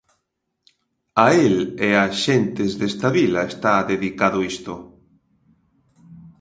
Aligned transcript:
A 1.25 1.27
el 1.45 1.55
e 1.87 1.89
as 2.05 2.13
xentes 2.25 2.71
desta 2.79 3.07
vila 3.17 3.41
está 3.53 3.73
dedicado 3.91 4.39
isto. 4.53 4.73